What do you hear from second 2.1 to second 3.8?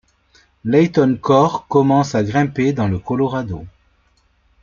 à grimper dans le Colorado.